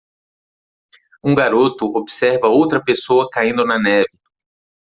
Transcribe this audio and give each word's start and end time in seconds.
Um 1.23 1.35
garoto 1.35 1.93
observa 1.95 2.47
outra 2.47 2.83
pessoa 2.83 3.29
caindo 3.29 3.63
na 3.63 3.77
neve. 3.77 4.17